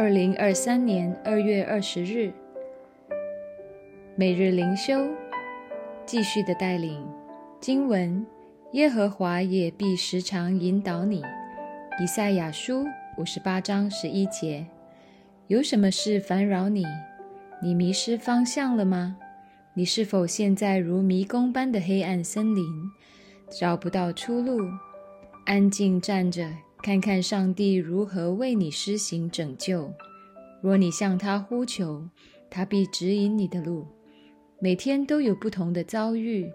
[0.00, 2.32] 二零二三年二月二十日，
[4.14, 5.08] 每日灵修，
[6.06, 7.04] 继续的带领
[7.58, 8.24] 经文。
[8.74, 11.20] 耶和华也必时常引导你。
[12.00, 14.64] 以赛亚书五十八章十一节。
[15.48, 16.84] 有什么事烦扰你？
[17.60, 19.16] 你迷失方向了吗？
[19.74, 22.64] 你是否现在如迷宫般的黑暗森林，
[23.50, 24.60] 找不到出路？
[25.46, 26.48] 安静站着。
[26.80, 29.92] 看看上帝如何为你施行拯救。
[30.60, 32.08] 若你向他呼求，
[32.48, 33.86] 他必指引你的路。
[34.60, 36.50] 每天都有不同的遭遇，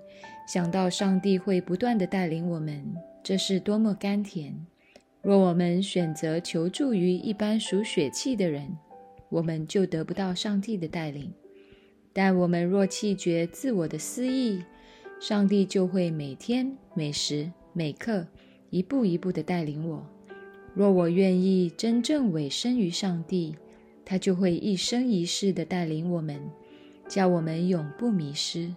[0.48, 2.84] 想到上帝会不断的带领我们，
[3.24, 4.66] 这是多么甘甜。
[5.22, 8.78] 若我们选择求助于一般属血气的人，
[9.30, 11.32] 我们就得不到上帝的带领。
[12.12, 14.64] 但我们若弃绝自我的私意，
[15.20, 18.26] 上帝就会每天每时每刻。
[18.70, 20.04] 一步一步的带领我。
[20.74, 23.56] 若我愿意真正委身于上帝，
[24.04, 26.42] 他就会一生一世的带领我们，
[27.08, 28.74] 叫我们永不迷失。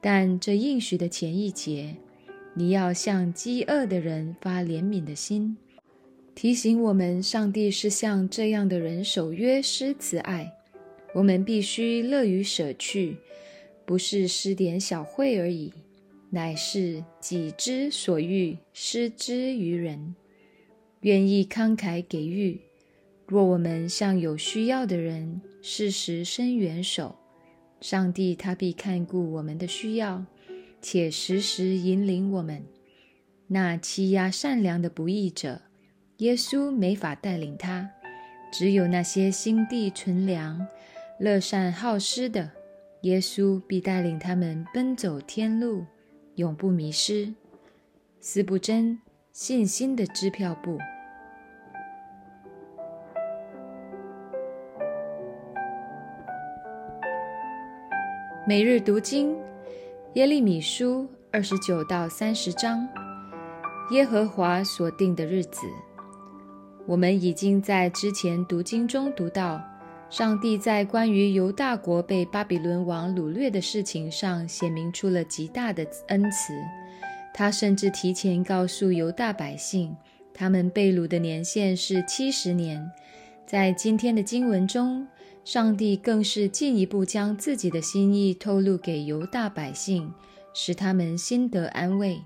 [0.00, 1.96] 但这应许的前一节，
[2.54, 5.56] 你要向饥饿的人发怜悯的心，
[6.34, 10.52] 提醒我们，上帝是向这样的人守约施慈爱。
[11.14, 13.16] 我们必须乐于舍去，
[13.86, 15.72] 不是施点小惠而已。
[16.30, 20.16] 乃是己之所欲，施之于人，
[21.04, 22.58] 愿意慷慨给予。
[23.26, 27.14] 若我们向有需要的人适时伸援手，
[27.78, 30.24] 上帝他必看顾我们的需要，
[30.80, 32.64] 且时时引领我们。
[33.48, 35.60] 那欺压善良的不义者，
[36.18, 37.90] 耶稣没法带领他；
[38.50, 40.66] 只有那些心地纯良、
[41.20, 42.50] 乐善好施的，
[43.02, 45.84] 耶稣必带领他们奔走天路。
[46.36, 47.32] 永不迷失，
[48.20, 48.98] 四不真
[49.32, 50.78] 信心的支票簿。
[58.46, 59.34] 每日读经，
[60.12, 62.86] 耶利米书二十九到三十章，
[63.90, 65.62] 耶和华所定的日子。
[66.84, 69.62] 我们已经在之前读经中读到。
[70.10, 76.52] 上帝在关于犹大国被巴比伦王掳掠的事情上显明出了极大的恩慈。
[77.32, 79.96] 他甚至提前告诉犹大百姓，
[80.34, 82.92] 他们被掳的年限是七十年。
[83.46, 85.06] 在今天的经文中，
[85.44, 90.10] 上帝更是进一步将自己的心意透露给犹大百姓，
[90.54, 92.22] 使他们心得安慰。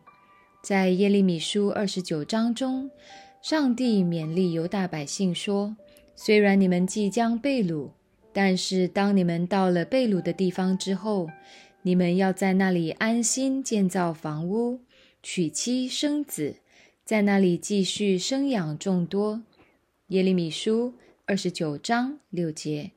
[0.62, 2.89] 在耶利米书二十九章中，
[3.43, 5.77] 上帝勉励犹大百姓说。
[6.15, 7.91] 虽然你们即将被掳，
[8.33, 11.28] 但是当你们到了被掳的地方之后，
[11.83, 14.81] 你们要在那里安心建造房屋、
[15.23, 16.57] 娶妻生子，
[17.05, 19.43] 在那里继续生养众多。
[20.09, 22.93] 耶利米书二十九章六节，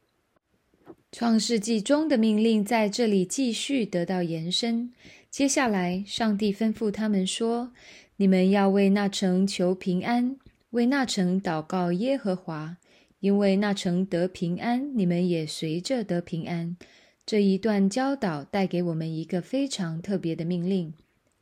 [1.12, 4.94] 创世纪中的命令在这里继续得到延伸。
[5.30, 7.74] 接下来，上帝吩咐他们说
[8.16, 10.38] ：“你们要为那城求平安，
[10.70, 12.78] 为那城祷告耶和华。”
[13.20, 16.76] 因为那城得平安，你们也随着得平安。
[17.24, 20.92] 这一段教导带给我们一个非常特别的命令。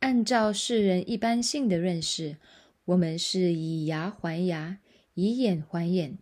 [0.00, 2.36] 按照世人一般性的认识，
[2.84, 4.76] 我们是以牙还牙，
[5.14, 6.18] 以眼还眼。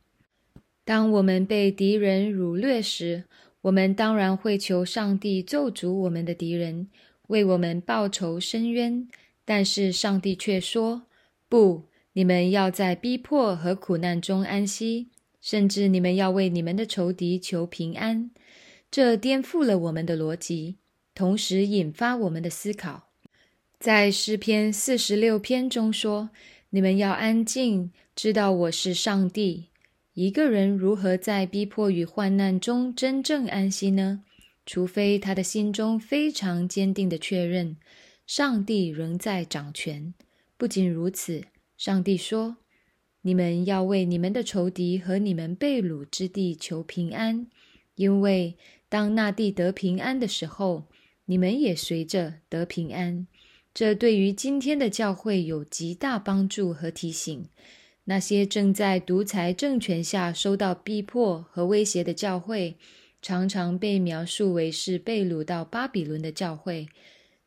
[0.89, 3.25] 当我们被敌人掳掠时，
[3.61, 6.89] 我们当然会求上帝咒诅我们的敌人，
[7.27, 9.07] 为我们报仇伸冤。
[9.45, 11.03] 但是上帝却说
[11.47, 11.83] ：“不，
[12.15, 15.09] 你们要在逼迫和苦难中安息。”
[15.43, 18.31] 甚至你们要为你们的仇敌求平安，
[18.91, 20.77] 这颠覆了我们的逻辑，
[21.15, 23.11] 同时引发我们的思考。
[23.79, 26.31] 在诗篇四十六篇中说
[26.71, 29.67] ：“你们要安静，知道我是上帝。”
[30.21, 34.25] 一个人如何在逼迫与患难中真正安息呢？
[34.67, 37.77] 除非他的心中非常坚定的确认，
[38.27, 40.13] 上帝仍在掌权。
[40.57, 41.45] 不仅如此，
[41.77, 42.57] 上帝说。
[43.23, 47.47] 你们要为你们的仇敌和你们被掳之地求平安，
[47.95, 48.57] 因为
[48.89, 50.89] 当那地得平安的时候，
[51.27, 53.29] 你们也随着得平安。
[53.73, 57.49] 这对于今天的教会有极大帮助和提醒。
[58.11, 62.79] 那些正在独裁政权下受到逼迫和威胁的教会，
[63.21, 66.89] 常常被描述为是被掳到巴比伦的教会。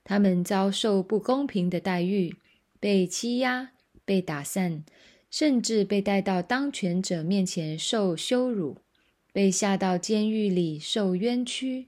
[0.04, 2.36] 他们遭受不公平的待遇，
[2.80, 3.72] 被欺压，
[4.06, 4.84] 被打散。
[5.32, 8.80] 甚至被带到当权者面前受羞辱，
[9.32, 11.88] 被下到监狱里受冤屈。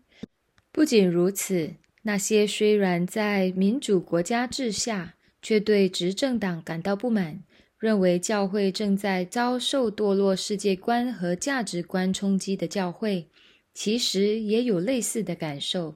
[0.72, 1.74] 不仅如此，
[2.04, 7.44] 那些虽然在民主国家治下，却对执政党感到不满，
[7.84, 13.28] 认为教会正在遭受堕落世界观和价值观冲击的教会，
[13.74, 15.96] 其实也有类似的感受。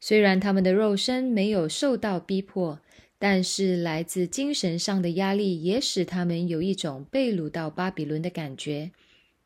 [0.00, 2.80] 虽然他们的肉身没有受到逼迫，
[3.16, 8.90] 但是来自精神上的压力也使他们有一种被掳到巴比伦的感觉。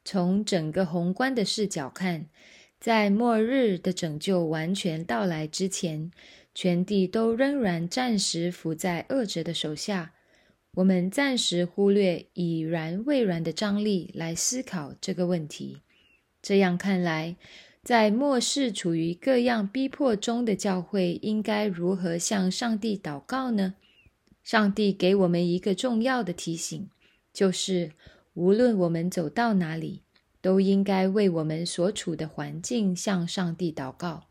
[0.06, 2.24] 从整个宏观的视角看，
[2.80, 6.10] 在末日的拯救完全到来之前，
[6.54, 10.12] 全地都仍然暂时伏在恶者的手下。
[10.74, 15.78] 我们暂时忽略已然未然的张力来思考这个问题。
[16.42, 17.36] 这样看来。
[17.84, 23.74] 在末世处于各样逼迫中的教会，应该如何向上帝祷告呢？
[24.42, 26.88] 上帝给我们一个重要的提醒，
[27.30, 27.92] 就是
[28.32, 30.00] 无论我们走到哪里，
[30.40, 34.28] 都应该为我们所处的环境向上帝祷告。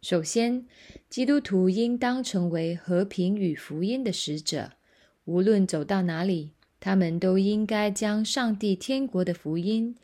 [0.00, 0.64] 首先，
[1.10, 4.74] 基督徒应当成为和平与福音的使者，
[5.24, 9.96] 无论走到哪里，他们都应该将上帝天国的福音。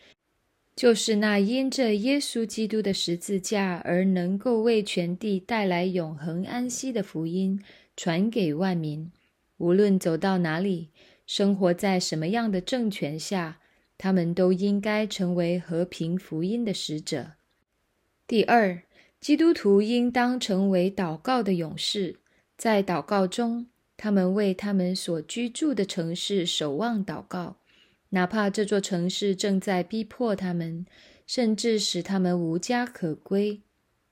[0.76, 7.61] 就是那因着耶稣基督的十字架而能够为全地带来永恒安息的福音
[7.97, 9.11] 传给万民，
[9.56, 10.91] 无论走到哪里，
[11.26, 13.59] 生活在什么样的政权下，
[13.99, 17.32] 他们都应该成为和平福音的使者。
[18.29, 18.81] 第二，
[19.21, 22.21] 基督徒应当成为祷告的勇士，
[22.56, 23.67] 在祷告中，
[23.99, 27.56] 他们为他们所居住的城市守望祷告。
[28.11, 30.87] 哪怕这座城市正在逼迫他们，
[31.27, 33.61] 甚至使他们无家可归。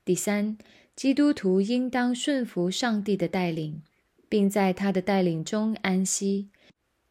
[0.04, 0.58] 第三，
[0.94, 3.80] 基督徒应当顺服上帝的带领，
[4.28, 6.50] 并在他的带领中安息。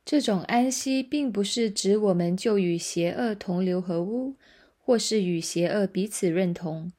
[0.03, 4.35] 这种安息并不是指我们就与邪恶同流合污，
[4.77, 6.91] 或是与邪恶彼此认同。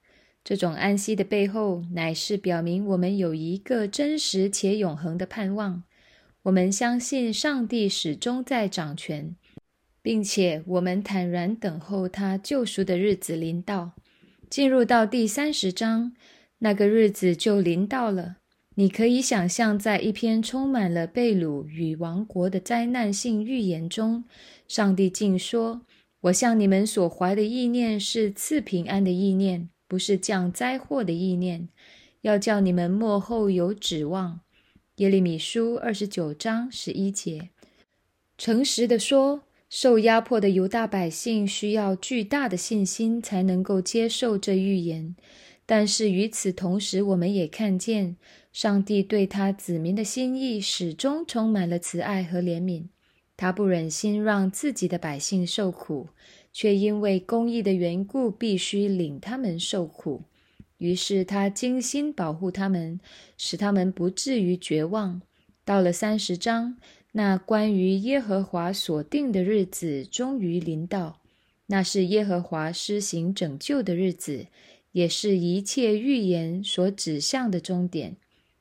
[0.49, 5.83] 这种安息的背后，乃是表明我们有一个真实且永恒的盼望。
[6.45, 9.35] 我们相信上帝始终在掌权。
[10.07, 13.91] 并且我们坦然等候他救赎的日子临到。
[14.49, 16.13] 进入到第三十章，
[16.61, 18.37] 那个日子就临到了。
[18.77, 24.23] 你可以想象，在一篇充满了被掳与亡国的灾难性预言中，
[24.69, 25.83] 上帝竟说
[26.23, 31.69] ：“我向你们所怀的意念是赐平安的意念，不是降灾祸的意念，
[32.23, 34.41] 要叫你们幕后有指望。”
[34.97, 37.51] 耶利米书二十九章十一节，
[38.39, 39.43] 诚实的说。
[39.69, 45.17] 受压迫的犹大百姓需要巨大的信心才能够接受这预言，
[45.67, 48.17] 但是与此同时，我们也看见
[48.53, 52.85] 上帝对他子民的心意始终充满了慈爱和怜悯。
[53.37, 56.11] 他不忍心让自己的百姓受苦，
[56.59, 60.23] 却因为公义的缘故必须领他们受苦，
[60.79, 62.99] 于是他精心保护他们，
[63.37, 65.21] 使他们不至于绝望。
[65.67, 66.79] 到了三十章。
[67.13, 71.21] 那关于耶和华所定的日子终于临到，
[71.67, 74.47] 那是耶和华施行拯救的日子，
[74.93, 78.17] 也是一切预言所指向的终点。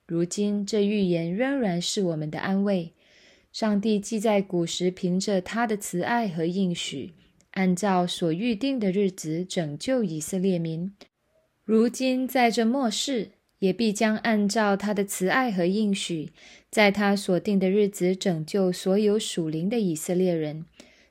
[0.05, 2.91] 如今，这预言仍然是我们的安慰。
[3.53, 7.13] 上帝既在古时凭着他的慈爱和应许，
[7.55, 10.93] 按照所预定的日子拯救以色列民，
[11.65, 13.31] 如今在这末世。
[13.59, 16.29] 也必将按照他的慈爱和应许，
[16.69, 20.65] 在他所定的日子拯救所有属灵的以色列人，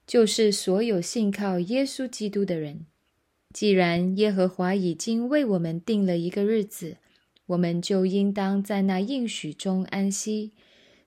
[0.07, 2.85] 就是所有信靠耶稣基督的人。
[3.53, 6.99] 既然耶和华已经为我们定了一个日子，
[7.47, 10.53] 我们就应当在那应许中安息。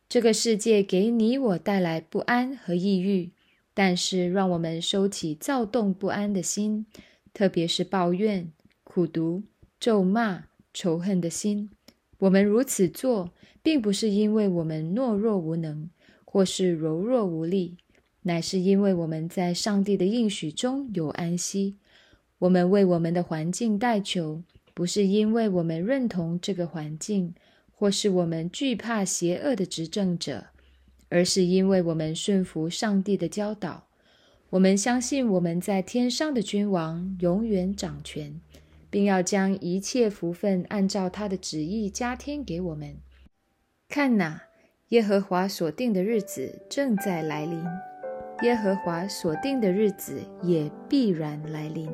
[0.10, 3.29] 这个世界给你我带来不安和抑郁，
[3.77, 6.88] 但是让我们收起躁动不安的心，
[7.31, 8.51] 特别是抱怨、
[8.84, 9.43] 苦读、
[9.79, 10.46] 咒骂。
[10.74, 11.72] 仇恨的心，
[12.19, 13.31] 我们如此做，
[13.63, 15.89] 并不是因为我们懦弱无能，
[16.24, 17.77] 或是柔弱无力，
[18.22, 21.77] 乃是因为我们在上帝的应许中有安息。
[22.38, 24.43] 我们为我们的环境代求，
[24.75, 27.34] 不是因为我们认同这个环境，
[27.72, 30.46] 或是我们惧怕邪恶的执政者，
[31.10, 33.88] 而是因为我们顺服上帝的教导。
[34.52, 38.40] 我们相信我们在天上的君王永远掌权。
[38.90, 42.96] 并要将一切福分按照他的旨意加添给我们。
[43.90, 44.44] 看哪，
[44.90, 47.64] 耶和华所定的日子正在来临，
[48.44, 51.90] 耶和华所定的日子也必然来临。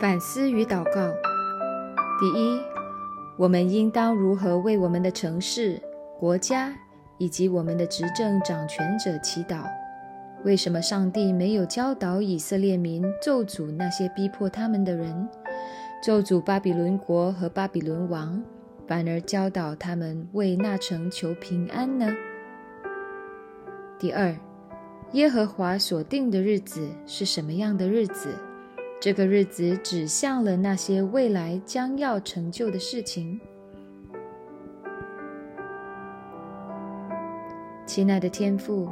[0.00, 1.12] 反思与祷告：
[2.20, 2.60] 第一，
[3.36, 5.80] 我们应当如何为我们的城市、
[6.18, 6.74] 国家
[7.16, 9.62] 以及我们的执政掌权者祈祷？
[10.44, 15.28] 为什么上帝没有教导以色列民咒诅那些逼迫他们的人，
[16.02, 18.42] 咒诅巴比伦国和巴比伦王，
[18.88, 22.12] 反而教导他们为那城求平安呢？
[23.96, 24.34] 第二，
[25.12, 28.34] 耶和华所定的日子是什么样的日子？
[29.00, 33.40] 这个日子指向了那些未来将要成就的事情。
[37.86, 38.90] 亲爱的天父，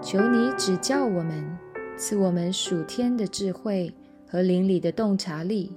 [0.00, 1.58] 求你指教我们，
[1.96, 3.92] 赐我们属天的智慧
[4.28, 5.72] 和灵里的洞察力，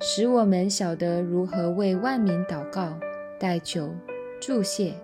[0.00, 2.98] 使我们晓得如何为万民祷告。
[3.38, 3.94] 代求、
[4.40, 4.94] 祝谢，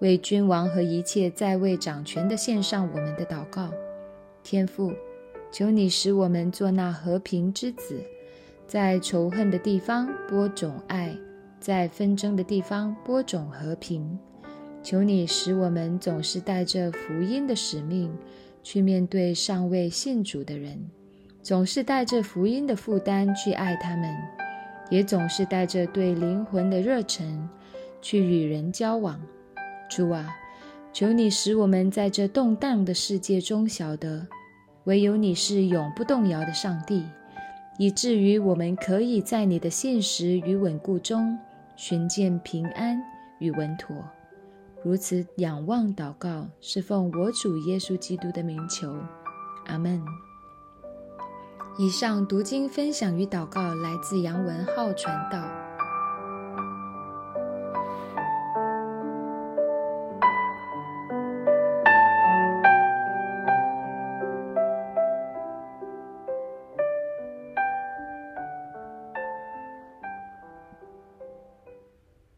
[0.00, 3.70] 为君王和一切在位掌权的献上我们的祷告。
[4.42, 4.92] 天父，
[5.52, 8.00] 求你使我们做那和平之子，
[8.66, 11.16] 在仇恨的地方播种爱，
[11.58, 14.18] 在纷争的地方播种和平。
[14.82, 18.10] 求你使我们总是带着福音的使命
[18.62, 20.78] 去面对尚未信主的人，
[21.42, 24.14] 总是带着福音的负担去爱他们，
[24.88, 27.48] 也总是带着对灵魂的热忱。
[28.02, 29.20] 去与人交往，
[29.90, 30.26] 主啊，
[30.90, 34.26] 求你使我们在这动荡的世界中晓得，
[34.84, 37.04] 唯有你是永不动摇的上帝，
[37.78, 41.38] 以至于我们可以在你的现实与稳固中
[41.76, 43.00] 寻见平安
[43.38, 43.94] 与稳妥。
[44.82, 48.94] 如此仰望祷告，是奉我主耶稣基督的名求，
[49.66, 50.02] 阿门。
[51.78, 55.59] 以上读经分享与祷告来自杨文浩传道。